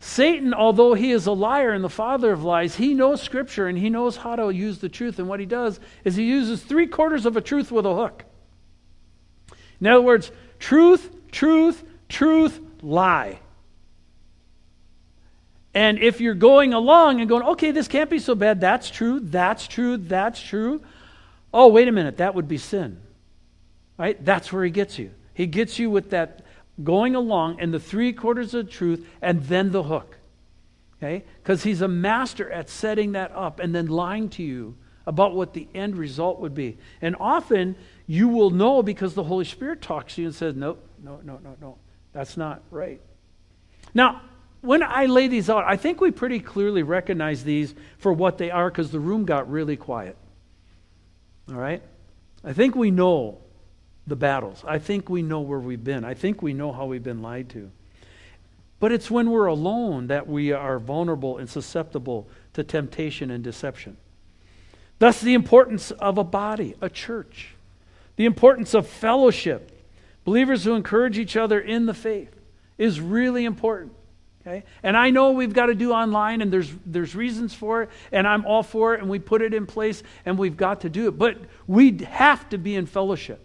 [0.00, 3.78] Satan, although he is a liar and the father of lies, he knows Scripture and
[3.78, 5.18] he knows how to use the truth.
[5.18, 8.24] And what he does is he uses three quarters of a truth with a hook.
[9.80, 13.38] In other words, truth, truth, truth, lie.
[15.72, 19.20] And if you're going along and going, okay, this can't be so bad, that's true,
[19.20, 20.82] that's true, that's true.
[21.52, 23.00] Oh, wait a minute, that would be sin.
[23.96, 24.22] Right?
[24.22, 25.12] That's where he gets you.
[25.34, 26.44] He gets you with that
[26.82, 30.16] going along and the three quarters of truth and then the hook.
[30.98, 31.24] Okay?
[31.42, 35.52] Because he's a master at setting that up and then lying to you about what
[35.52, 36.78] the end result would be.
[37.02, 40.78] And often you will know because the Holy Spirit talks to you and says, no,
[41.02, 41.78] no, no, no, no.
[42.12, 43.00] That's not right.
[43.92, 44.22] Now,
[44.60, 48.50] when I lay these out, I think we pretty clearly recognize these for what they
[48.50, 50.16] are because the room got really quiet.
[51.50, 51.82] All right?
[52.42, 53.38] I think we know
[54.06, 54.62] the battles.
[54.66, 56.04] I think we know where we've been.
[56.04, 57.70] I think we know how we've been lied to.
[58.80, 63.96] But it's when we're alone that we are vulnerable and susceptible to temptation and deception.
[64.98, 67.54] Thus, the importance of a body, a church,
[68.16, 69.70] the importance of fellowship,
[70.24, 72.34] believers who encourage each other in the faith,
[72.76, 73.92] is really important.
[74.42, 74.64] Okay?
[74.82, 78.26] And I know we've got to do online, and there's, there's reasons for it, and
[78.28, 81.08] I'm all for it, and we put it in place, and we've got to do
[81.08, 81.12] it.
[81.12, 83.43] But we have to be in fellowship.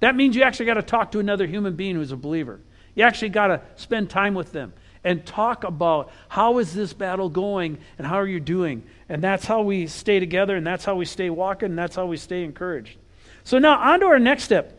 [0.00, 2.60] That means you actually got to talk to another human being who's a believer.
[2.94, 4.72] You actually got to spend time with them
[5.04, 8.82] and talk about how is this battle going and how are you doing.
[9.08, 12.06] And that's how we stay together, and that's how we stay walking, and that's how
[12.06, 12.98] we stay encouraged.
[13.44, 14.72] So now on to our next step.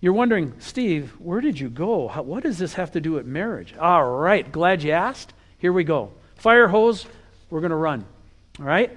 [0.00, 2.08] You're wondering, Steve, where did you go?
[2.08, 3.74] How, what does this have to do with marriage?
[3.80, 5.32] All right, glad you asked.
[5.58, 6.12] Here we go.
[6.34, 7.06] Fire hose,
[7.48, 8.04] we're going to run.
[8.58, 8.96] All right?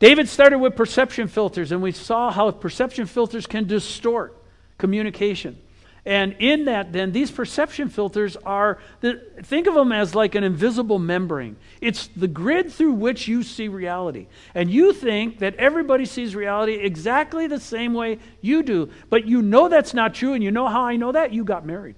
[0.00, 4.34] David started with perception filters, and we saw how perception filters can distort
[4.78, 5.58] communication.
[6.06, 10.42] And in that, then, these perception filters are, the, think of them as like an
[10.42, 11.56] invisible membrane.
[11.82, 14.26] It's the grid through which you see reality.
[14.54, 18.88] And you think that everybody sees reality exactly the same way you do.
[19.10, 21.34] But you know that's not true, and you know how I know that?
[21.34, 21.96] You got married.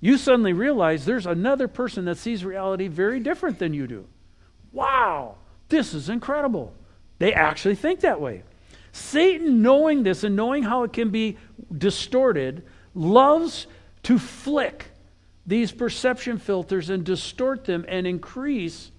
[0.00, 4.06] You suddenly realize there's another person that sees reality very different than you do.
[4.72, 5.34] Wow!
[5.68, 6.74] This is incredible.
[7.18, 8.42] They actually think that way.
[8.92, 11.36] Satan, knowing this and knowing how it can be
[11.76, 13.66] distorted, loves
[14.04, 14.90] to flick
[15.46, 18.90] these perception filters and distort them and increase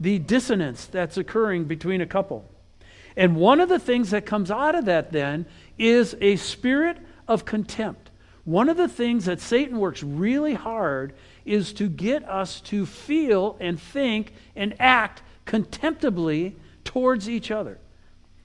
[0.00, 2.44] the dissonance that's occurring between a couple.
[3.16, 7.44] And one of the things that comes out of that then is a spirit of
[7.44, 8.10] contempt.
[8.44, 13.56] One of the things that Satan works really hard is to get us to feel
[13.60, 17.78] and think and act contemptibly towards each other,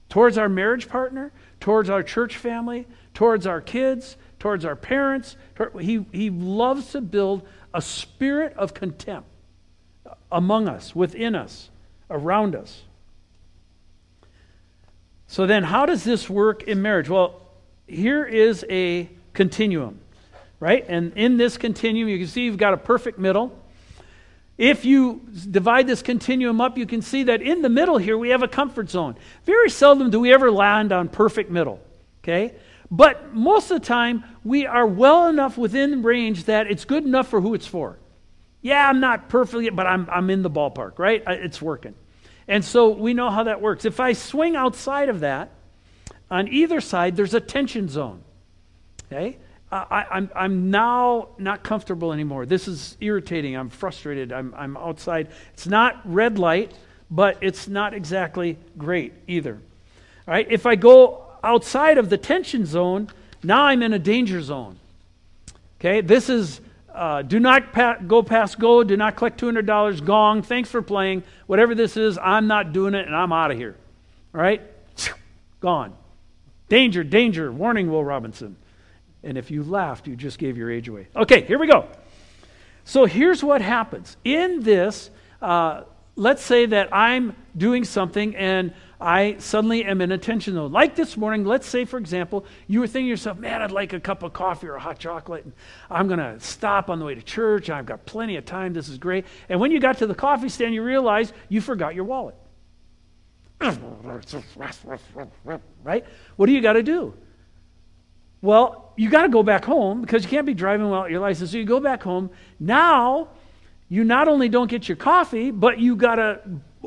[0.08, 5.36] towards our marriage partner, towards our church family, towards our kids, towards our parents.
[5.78, 9.28] He, he loves to build a spirit of contempt
[10.32, 11.68] among us, within us,
[12.08, 12.84] around us.
[15.26, 17.10] So then, how does this work in marriage?
[17.10, 17.38] Well,
[17.86, 20.00] here is a continuum,
[20.58, 20.86] right?
[20.88, 23.58] And in this continuum, you can see you've got a perfect middle.
[24.56, 28.28] If you divide this continuum up, you can see that in the middle here we
[28.28, 29.16] have a comfort zone.
[29.44, 31.80] Very seldom do we ever land on perfect middle,
[32.22, 32.54] okay?
[32.90, 37.28] But most of the time, we are well enough within range that it's good enough
[37.28, 37.98] for who it's for.
[38.62, 41.22] Yeah, I'm not perfectly, but I'm, I'm in the ballpark, right?
[41.26, 41.94] It's working.
[42.46, 43.84] And so we know how that works.
[43.84, 45.50] If I swing outside of that,
[46.30, 48.22] on either side, there's a tension zone,
[49.06, 49.38] okay?
[49.74, 52.46] I, I'm, I'm now not comfortable anymore.
[52.46, 53.56] This is irritating.
[53.56, 54.32] I'm frustrated.
[54.32, 55.28] I'm, I'm outside.
[55.52, 56.72] It's not red light,
[57.10, 59.54] but it's not exactly great either.
[60.26, 63.08] All right, if I go outside of the tension zone,
[63.42, 64.78] now I'm in a danger zone.
[65.80, 66.60] Okay, this is
[66.94, 68.84] uh, do not pa- go past go.
[68.84, 70.04] Do not collect $200.
[70.04, 70.42] Gong.
[70.42, 71.24] Thanks for playing.
[71.46, 73.74] Whatever this is, I'm not doing it and I'm out of here.
[74.32, 74.62] All right?
[75.60, 75.94] Gone.
[76.68, 77.50] Danger, danger.
[77.50, 78.56] Warning, Will Robinson.
[79.24, 81.08] And if you laughed, you just gave your age away.
[81.16, 81.88] Okay, here we go.
[82.84, 84.16] So here's what happens.
[84.24, 85.10] In this,
[85.40, 85.84] uh,
[86.16, 90.72] let's say that I'm doing something and I suddenly am in attention zone.
[90.72, 93.92] Like this morning, let's say, for example, you were thinking to yourself, man, I'd like
[93.92, 95.44] a cup of coffee or a hot chocolate.
[95.44, 95.52] And
[95.90, 97.68] I'm going to stop on the way to church.
[97.70, 98.72] I've got plenty of time.
[98.72, 99.26] This is great.
[99.48, 102.36] And when you got to the coffee stand, you realized you forgot your wallet.
[105.82, 106.04] Right?
[106.36, 107.14] What do you got to do?
[108.44, 111.52] Well, you got to go back home because you can't be driving without your license.
[111.52, 112.28] So you go back home.
[112.60, 113.28] Now,
[113.88, 116.40] you not only don't get your coffee, but you got to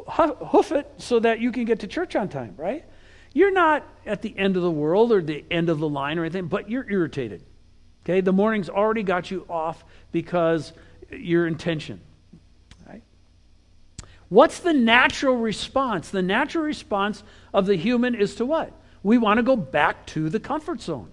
[0.06, 2.86] hoof it so that you can get to church on time, right?
[3.34, 6.26] You're not at the end of the world or the end of the line or
[6.26, 7.44] anything, but you're irritated.
[8.06, 8.22] Okay?
[8.22, 10.74] The morning's already got you off because
[11.10, 12.02] your intention.
[12.88, 13.02] Right?
[14.30, 16.12] What's the natural response?
[16.12, 18.74] The natural response of the human is to what?
[19.02, 21.10] We want to go back to the comfort zone.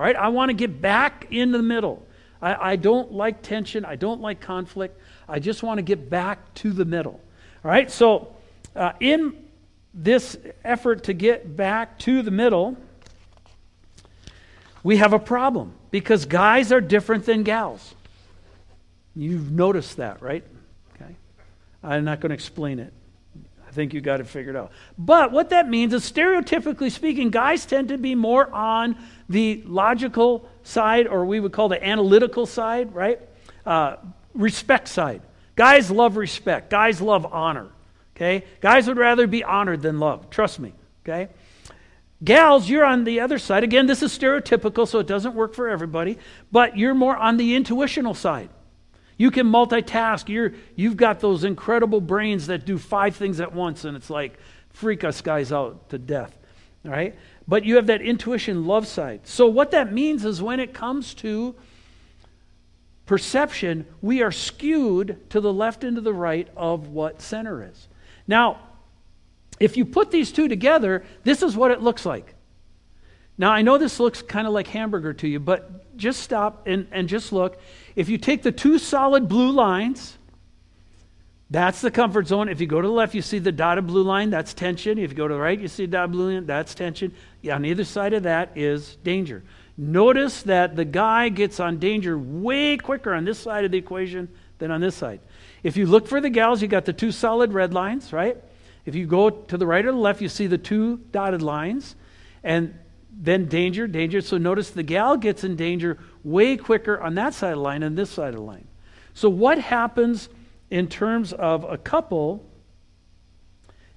[0.00, 0.16] All right?
[0.16, 2.06] I want to get back in the middle.
[2.40, 3.84] I, I don't like tension.
[3.84, 4.98] I don't like conflict.
[5.28, 7.20] I just want to get back to the middle.
[7.62, 8.34] All right, so
[8.74, 9.36] uh, in
[9.92, 12.78] this effort to get back to the middle,
[14.82, 17.94] we have a problem because guys are different than gals.
[19.14, 20.44] You've noticed that, right?
[20.94, 21.14] Okay.
[21.84, 22.94] I'm not going to explain it.
[23.70, 24.72] I think you got it figured out.
[24.98, 28.96] But what that means is, stereotypically speaking, guys tend to be more on
[29.28, 33.20] the logical side, or we would call the analytical side, right?
[33.64, 33.96] Uh,
[34.34, 35.22] respect side.
[35.54, 36.68] Guys love respect.
[36.68, 37.68] Guys love honor.
[38.16, 38.44] Okay?
[38.60, 40.32] Guys would rather be honored than loved.
[40.32, 40.72] Trust me.
[41.04, 41.28] Okay?
[42.24, 43.62] Gals, you're on the other side.
[43.62, 46.18] Again, this is stereotypical, so it doesn't work for everybody,
[46.50, 48.50] but you're more on the intuitional side.
[49.20, 50.30] You can multitask.
[50.30, 54.38] You're, you've got those incredible brains that do five things at once, and it's like
[54.70, 56.38] freak us guys out to death.
[56.82, 57.18] Right?
[57.46, 59.26] But you have that intuition love side.
[59.26, 61.54] So, what that means is when it comes to
[63.04, 67.88] perception, we are skewed to the left and to the right of what center is.
[68.26, 68.58] Now,
[69.58, 72.36] if you put these two together, this is what it looks like.
[73.40, 76.86] Now, I know this looks kind of like hamburger to you, but just stop and,
[76.92, 77.58] and just look.
[77.96, 80.18] If you take the two solid blue lines,
[81.48, 82.50] that's the comfort zone.
[82.50, 84.98] If you go to the left, you see the dotted blue line, that's tension.
[84.98, 87.14] If you go to the right, you see the dotted blue line, that's tension.
[87.40, 89.42] Yeah, on either side of that is danger.
[89.78, 94.28] Notice that the guy gets on danger way quicker on this side of the equation
[94.58, 95.20] than on this side.
[95.62, 98.36] If you look for the gals, you got the two solid red lines, right?
[98.84, 101.96] If you go to the right or the left, you see the two dotted lines.
[102.44, 102.74] And
[103.12, 104.20] then danger, danger.
[104.20, 107.80] So notice the gal gets in danger way quicker on that side of the line
[107.80, 108.66] than this side of the line.
[109.14, 110.28] So, what happens
[110.70, 112.44] in terms of a couple?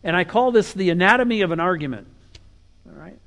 [0.03, 2.07] And I call this the anatomy of an argument.
[2.87, 3.17] All right?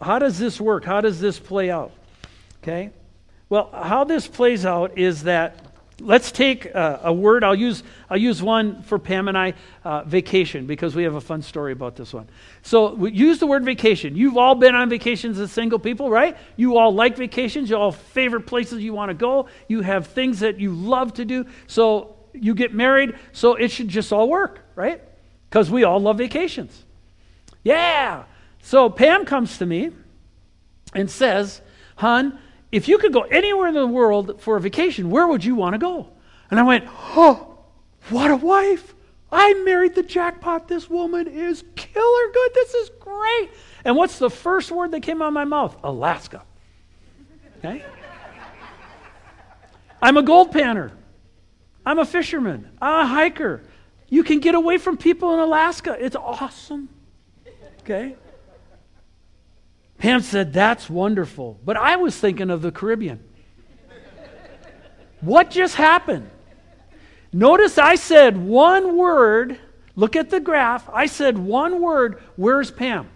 [0.00, 0.84] How does this work?
[0.84, 1.92] How does this play out?
[2.62, 2.90] Okay?
[3.48, 5.67] Well, how this plays out is that
[6.00, 7.44] let's take a, a word.
[7.44, 11.20] I'll use, I'll use one for Pam and I uh, vacation, because we have a
[11.20, 12.28] fun story about this one.
[12.62, 14.16] So, we use the word vacation.
[14.16, 16.36] You've all been on vacations as single people, right?
[16.56, 17.70] You all like vacations.
[17.70, 19.48] You all favorite places you want to go.
[19.68, 21.46] You have things that you love to do.
[21.66, 25.02] So, you get married, so it should just all work, right?
[25.48, 26.84] Because we all love vacations.
[27.62, 28.24] Yeah.
[28.62, 29.90] So Pam comes to me
[30.94, 31.60] and says,
[31.96, 32.38] Hon,
[32.70, 35.74] if you could go anywhere in the world for a vacation, where would you want
[35.74, 36.08] to go?
[36.50, 37.58] And I went, Oh,
[38.10, 38.94] what a wife.
[39.30, 40.68] I married the jackpot.
[40.68, 42.50] This woman is killer good.
[42.54, 43.50] This is great.
[43.84, 45.76] And what's the first word that came out of my mouth?
[45.84, 46.42] Alaska.
[47.58, 47.84] Okay?
[50.00, 50.92] I'm a gold panner.
[51.84, 52.70] I'm a fisherman.
[52.80, 53.62] I'm a hiker.
[54.08, 55.96] You can get away from people in Alaska.
[55.98, 56.88] It's awesome.
[57.80, 58.16] Okay?
[59.98, 61.58] Pam said, That's wonderful.
[61.64, 63.22] But I was thinking of the Caribbean.
[65.20, 66.30] what just happened?
[67.32, 69.58] Notice I said one word.
[69.96, 70.88] Look at the graph.
[70.92, 72.22] I said one word.
[72.36, 73.08] Where's Pam?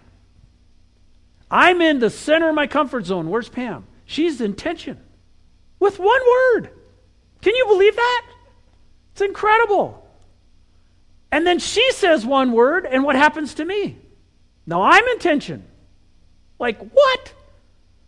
[1.49, 3.29] I'm in the center of my comfort zone.
[3.29, 3.87] Where's Pam?
[4.05, 4.99] She's in tension
[5.79, 6.69] with one word.
[7.41, 8.25] Can you believe that?
[9.13, 9.99] It's incredible.
[11.31, 13.97] And then she says one word, and what happens to me?
[14.65, 15.65] Now I'm in tension.
[16.59, 17.33] Like, what?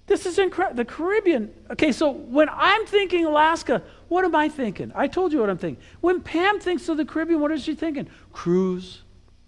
[0.07, 0.77] This is incredible.
[0.77, 1.53] The Caribbean.
[1.71, 4.91] Okay, so when I'm thinking Alaska, what am I thinking?
[4.93, 5.83] I told you what I'm thinking.
[6.01, 8.07] When Pam thinks of the Caribbean, what is she thinking?
[8.31, 9.01] Cruise,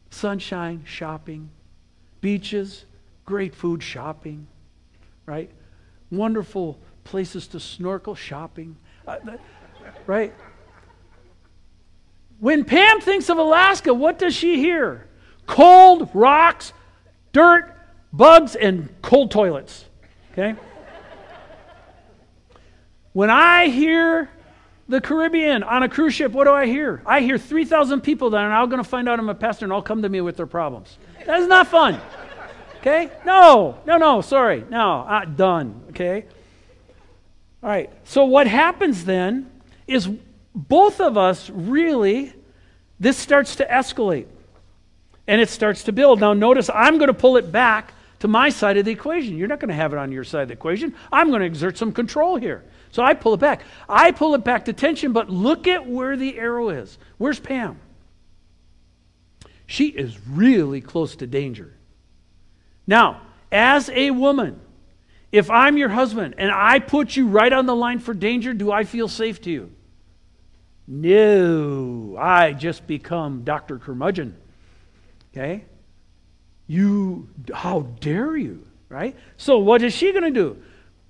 [0.10, 1.50] sunshine, shopping,
[2.22, 2.86] beaches,
[3.26, 4.48] great food, shopping,
[5.28, 5.52] right?
[6.10, 8.78] Wonderful places to snorkel, shopping.
[9.08, 9.18] Uh,
[10.08, 10.34] right?
[12.40, 15.08] When Pam thinks of Alaska, what does she hear?
[15.46, 16.74] Cold, rocks,
[17.32, 17.77] dirt,
[18.18, 19.86] bugs, and cold toilets.
[20.32, 20.56] Okay?
[23.14, 24.30] When I hear
[24.90, 27.02] the Caribbean on a cruise ship, what do I hear?
[27.06, 29.74] I hear 3,000 people that are now going to find out I'm a pastor and
[29.74, 30.98] all come to me with their problems.
[31.26, 32.00] That is not fun.
[32.80, 33.10] Okay?
[33.26, 34.64] No, no, no, sorry.
[34.70, 35.84] No, uh, done.
[35.90, 36.26] Okay?
[37.64, 37.90] All right.
[38.06, 39.50] So what happens then
[39.88, 40.08] is
[40.54, 42.34] both of us really,
[43.00, 44.28] this starts to escalate
[45.28, 46.20] and it starts to build.
[46.20, 49.38] Now, notice I'm going to pull it back to my side of the equation.
[49.38, 50.96] You're not going to have it on your side of the equation.
[51.12, 52.64] I'm going to exert some control here.
[52.92, 53.62] So I pull it back.
[53.88, 56.98] I pull it back to tension, but look at where the arrow is.
[57.18, 57.80] Where's Pam?
[59.66, 61.74] She is really close to danger.
[62.88, 64.62] Now, as a woman,
[65.32, 68.72] if I'm your husband and I put you right on the line for danger, do
[68.72, 69.72] I feel safe to you?
[70.88, 73.78] No, I just become Dr.
[73.78, 74.38] Curmudgeon.
[75.34, 75.66] Okay?
[76.68, 79.16] You, how dare you, right?
[79.38, 80.62] So, what is she going to do?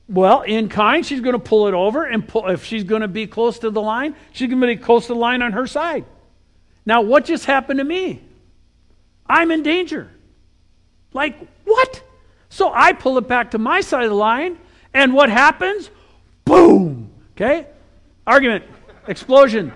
[0.07, 3.07] Well, in kind, she's going to pull it over, and pull, if she's going to
[3.07, 5.67] be close to the line, she's going to be close to the line on her
[5.67, 6.05] side.
[6.85, 8.21] Now, what just happened to me?
[9.27, 10.09] I'm in danger.
[11.11, 11.35] Like,
[11.65, 12.01] what?
[12.49, 14.57] So I pull it back to my side of the line,
[14.93, 15.89] and what happens?
[16.45, 17.11] Boom!
[17.31, 17.67] Okay?
[18.25, 18.63] Argument,
[19.07, 19.73] explosion.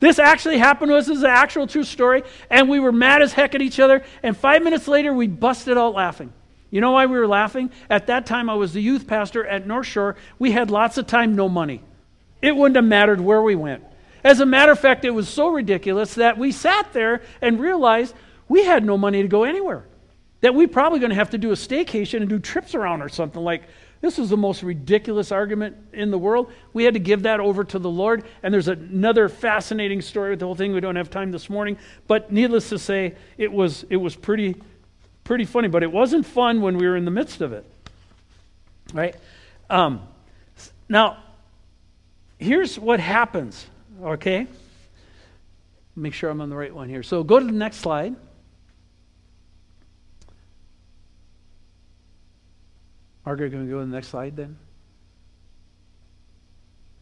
[0.00, 1.06] This actually happened to us.
[1.06, 2.22] This is an actual true story.
[2.48, 4.02] And we were mad as heck at each other.
[4.22, 6.32] And five minutes later, we busted out laughing.
[6.70, 7.70] You know why we were laughing?
[7.88, 10.16] At that time, I was the youth pastor at North Shore.
[10.38, 11.82] We had lots of time, no money.
[12.40, 13.84] It wouldn't have mattered where we went.
[14.22, 18.14] As a matter of fact, it was so ridiculous that we sat there and realized
[18.48, 19.84] we had no money to go anywhere.
[20.42, 23.08] That we probably going to have to do a staycation and do trips around or
[23.08, 23.64] something like
[24.00, 26.50] this was the most ridiculous argument in the world.
[26.72, 28.24] We had to give that over to the Lord.
[28.42, 30.72] And there's another fascinating story with the whole thing.
[30.72, 31.76] We don't have time this morning.
[32.06, 34.56] But needless to say, it was, it was pretty,
[35.22, 35.68] pretty funny.
[35.68, 37.66] But it wasn't fun when we were in the midst of it.
[38.94, 39.14] Right?
[39.68, 40.00] Um,
[40.88, 41.22] now,
[42.38, 43.66] here's what happens.
[44.02, 44.46] Okay?
[45.94, 47.02] Make sure I'm on the right one here.
[47.02, 48.16] So go to the next slide.
[53.24, 54.56] Margaret, can we go to the next slide then?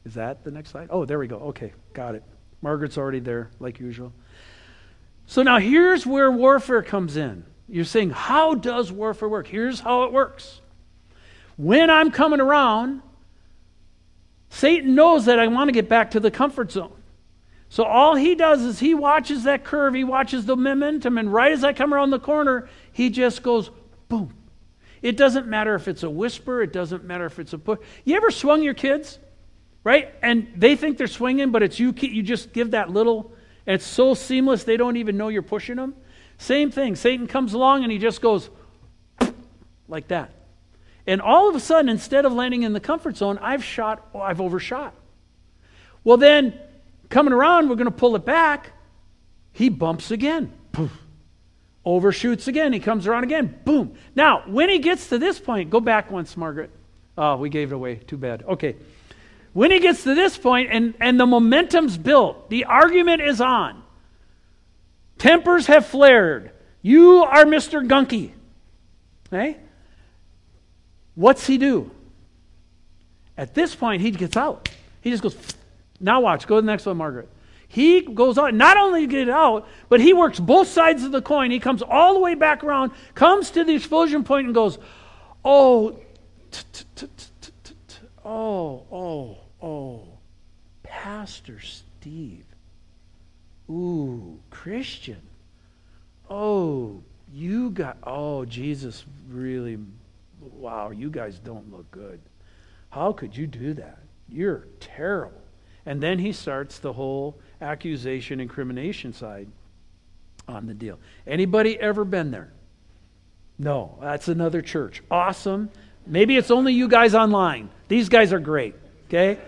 [0.04, 0.88] Is that the next slide?
[0.90, 1.36] Oh, there we go.
[1.36, 2.22] Okay, got it.
[2.62, 4.12] Margaret's already there, like usual.
[5.26, 7.44] So now here's where warfare comes in.
[7.68, 9.46] You're saying, how does warfare work?
[9.46, 10.60] Here's how it works.
[11.56, 13.02] When I'm coming around,
[14.48, 16.92] Satan knows that I want to get back to the comfort zone.
[17.68, 21.52] So all he does is he watches that curve, he watches the momentum, and right
[21.52, 23.70] as I come around the corner, he just goes
[24.08, 24.32] boom,
[25.03, 27.78] it doesn't matter if it's a whisper, it doesn't matter if it's a push.
[28.05, 29.18] You ever swung your kids,
[29.84, 30.12] right?
[30.22, 33.32] And they think they're swinging, but it's you, you just give that little,
[33.66, 35.94] and it's so seamless they don't even know you're pushing them.
[36.38, 36.96] Same thing.
[36.96, 38.51] Satan comes along and he just goes
[39.88, 40.32] like that.
[41.07, 44.20] And all of a sudden, instead of landing in the comfort zone, I've shot, oh,
[44.20, 44.94] I've overshot.
[46.05, 46.59] Well, then,
[47.09, 48.72] coming around, we're going to pull it back.
[49.53, 50.53] He bumps again.
[50.72, 50.92] Poof
[51.89, 52.72] overshoots again.
[52.74, 53.59] He comes around again.
[53.64, 53.95] Boom.
[54.14, 56.70] Now, when he gets to this point, go back once, Margaret.
[57.16, 57.97] Oh, we gave it away.
[57.97, 58.43] Too bad.
[58.43, 58.76] Okay.
[59.55, 63.82] When he gets to this point and, and the momentum's built, the argument is on.
[65.16, 66.53] Tempers have flared.
[66.82, 67.86] You are Mr.
[67.86, 68.32] Gunky.
[69.26, 69.57] Okay?
[71.14, 71.91] What's he do?
[73.36, 74.68] At this point, he gets out.
[75.01, 75.36] He just goes,
[76.01, 76.47] now watch.
[76.47, 77.28] Go to the next one, Margaret.
[77.68, 81.20] He goes on, not only to get out, but he works both sides of the
[81.20, 81.50] coin.
[81.50, 84.78] He comes all the way back around, comes to the explosion point, and goes,
[85.44, 86.00] Oh,
[88.24, 90.02] oh, oh, oh,
[90.82, 92.44] Pastor Steve.
[93.70, 95.20] Ooh, Christian.
[96.30, 97.02] Oh,
[97.32, 99.78] you got, oh, Jesus really,
[100.40, 102.20] wow, you guys don't look good.
[102.90, 103.98] How could you do that?
[104.30, 105.40] You're terrible.
[105.84, 109.48] And then he starts the whole accusation incrimination side
[110.46, 110.98] on the deal.
[111.26, 112.52] Anybody ever been there?
[113.59, 115.02] No, that's another church.
[115.11, 115.70] Awesome.
[116.06, 117.70] Maybe it's only you guys online.
[117.88, 118.74] These guys are great.
[119.09, 119.38] Okay?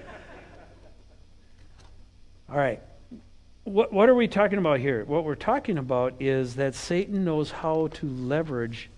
[2.50, 2.82] All right.
[3.64, 5.04] What, what are we talking about here?
[5.04, 8.90] What we're talking about is that Satan knows how to leverage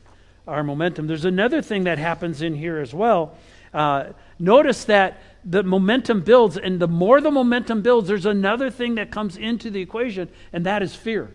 [0.48, 1.06] our momentum.
[1.06, 3.36] There's another thing that happens in here as well.
[3.74, 8.94] Uh, notice that the momentum builds, and the more the momentum builds, there's another thing
[8.96, 11.32] that comes into the equation, and that is fear.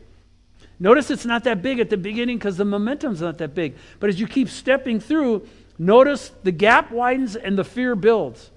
[0.79, 3.75] Notice it's not that big at the beginning because the momentum's not that big.
[3.99, 5.47] But as you keep stepping through,
[5.79, 8.51] notice the gap widens and the fear builds.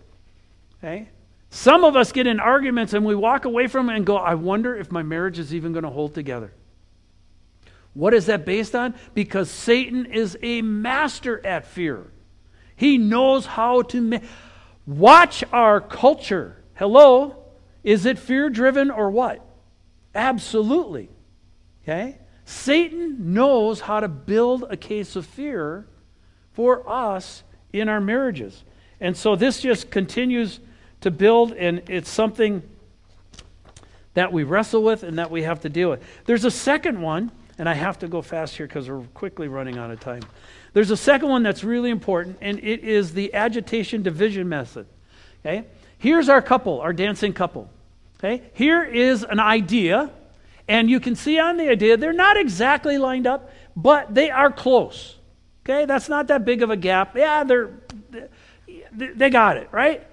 [0.78, 1.08] Okay?
[1.48, 4.34] Some of us get in arguments and we walk away from it and go, I
[4.34, 6.52] wonder if my marriage is even going to hold together.
[7.94, 8.94] What is that based on?
[9.14, 12.06] Because Satan is a master at fear.
[12.76, 14.18] He knows how to ma-
[14.90, 16.56] watch our culture.
[16.74, 17.36] Hello?
[17.84, 19.44] Is it fear driven or what?
[20.14, 21.08] Absolutely.
[21.82, 22.18] Okay?
[22.44, 25.86] Satan knows how to build a case of fear
[26.52, 28.64] for us in our marriages.
[29.00, 30.60] And so this just continues
[31.00, 32.62] to build, and it's something
[34.14, 36.02] that we wrestle with and that we have to deal with.
[36.26, 39.78] There's a second one, and I have to go fast here because we're quickly running
[39.78, 40.22] out of time.
[40.72, 44.86] There's a second one that's really important, and it is the agitation division method.
[45.40, 45.64] Okay?
[45.98, 47.68] Here's our couple, our dancing couple.
[48.18, 48.42] Okay?
[48.54, 50.10] Here is an idea,
[50.68, 54.52] and you can see on the idea, they're not exactly lined up, but they are
[54.52, 55.16] close.
[55.64, 55.86] Okay?
[55.86, 57.16] That's not that big of a gap.
[57.16, 57.70] Yeah, they're
[58.92, 60.06] they got it, right?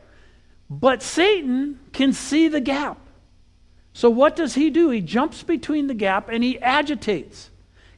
[0.69, 2.97] But Satan can see the gap.
[3.93, 4.89] So what does he do?
[4.89, 7.49] He jumps between the gap and he agitates.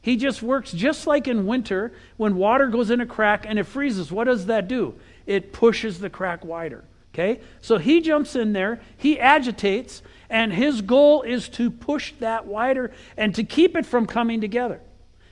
[0.02, 3.64] He just works just like in winter when water goes in a crack and it
[3.64, 4.10] freezes.
[4.10, 4.94] What does that do?
[5.26, 6.84] It pushes the crack wider.
[7.12, 7.40] Okay?
[7.60, 12.92] So he jumps in there, he agitates, and his goal is to push that wider
[13.16, 14.80] and to keep it from coming together.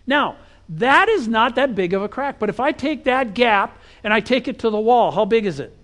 [0.06, 0.36] Now,
[0.70, 4.12] that is not that big of a crack, but if I take that gap and
[4.12, 5.74] I take it to the wall, how big is it?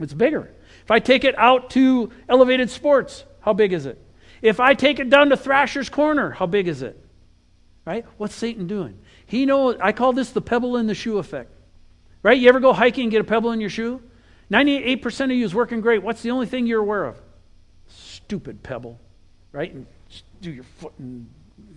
[0.00, 0.52] It's bigger.
[0.84, 4.00] If I take it out to elevated sports, how big is it?
[4.42, 7.03] If I take it down to Thrasher's Corner, how big is it?
[7.84, 8.06] Right?
[8.16, 8.98] What's Satan doing?
[9.26, 11.50] He knows, I call this the pebble in the shoe effect.
[12.22, 12.38] Right?
[12.38, 14.02] You ever go hiking and get a pebble in your shoe?
[14.50, 16.02] 98% of you is working great.
[16.02, 17.20] What's the only thing you're aware of?
[17.88, 18.98] Stupid pebble.
[19.52, 19.72] Right?
[19.72, 19.86] And
[20.40, 21.28] do your foot and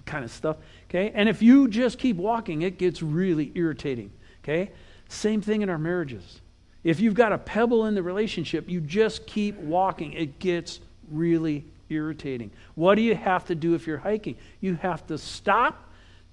[0.06, 0.58] kind of stuff.
[0.90, 1.12] Okay?
[1.14, 4.12] And if you just keep walking, it gets really irritating.
[4.44, 4.72] Okay?
[5.10, 6.42] Same thing in our marriages.
[6.84, 10.14] If you've got a pebble in the relationship, you just keep walking.
[10.14, 10.80] It gets
[11.12, 12.52] really irritating.
[12.76, 14.38] What do you have to do if you're hiking?
[14.62, 15.87] You have to stop,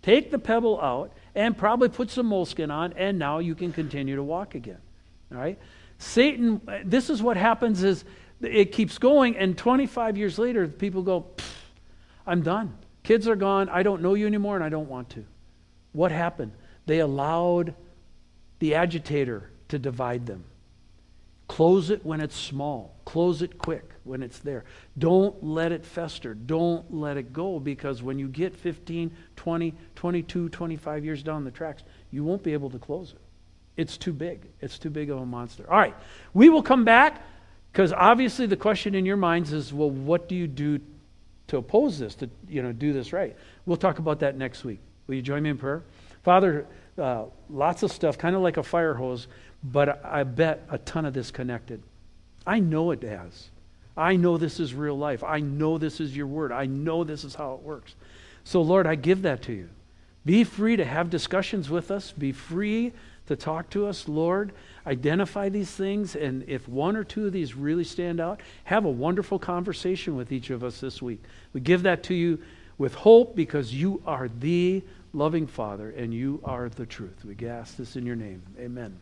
[0.05, 4.17] take the pebble out, and probably put some moleskin on, and now you can continue
[4.17, 4.79] to walk again.
[5.33, 5.59] All right?
[5.97, 8.05] Satan, this is what happens is
[8.43, 11.25] it keeps going, and 25 years later, people go,
[12.27, 12.77] I'm done.
[13.03, 13.71] Kids are gone.
[13.71, 15.25] I don't know you anymore, and I don't want to.
[15.93, 16.53] What happened?
[16.85, 17.75] They allowed
[18.59, 20.45] the agitator to divide them.
[21.49, 22.95] Close it when it's small.
[23.07, 24.65] Close it quick when it's there.
[24.99, 26.35] Don't let it fester.
[26.35, 31.51] Don't let it go because when you get 15, 20, 22, 25 years down the
[31.51, 33.21] tracks, you won't be able to close it.
[33.77, 34.47] It's too big.
[34.61, 35.65] It's too big of a monster.
[35.69, 35.97] All right.
[36.33, 37.23] We will come back
[37.73, 40.81] because obviously the question in your minds is well, what do you do
[41.49, 43.37] to oppose this, to you know, do this right?
[43.67, 44.81] We'll talk about that next week.
[45.07, 45.83] Will you join me in prayer?
[46.23, 49.27] Father, uh, lots of stuff, kind of like a fire hose,
[49.63, 51.83] but I bet a ton of this connected.
[52.47, 53.51] I know it has.
[53.97, 55.23] I know this is real life.
[55.23, 56.53] I know this is your word.
[56.53, 57.95] I know this is how it works.
[58.43, 59.69] So, Lord, I give that to you.
[60.25, 62.13] Be free to have discussions with us.
[62.13, 62.93] Be free
[63.27, 64.53] to talk to us, Lord.
[64.87, 68.91] Identify these things, and if one or two of these really stand out, have a
[68.91, 71.23] wonderful conversation with each of us this week.
[71.53, 72.39] We give that to you
[72.77, 74.83] with hope because you are the
[75.13, 77.25] loving Father, and you are the truth.
[77.25, 78.43] We ask this in your name.
[78.59, 79.01] Amen.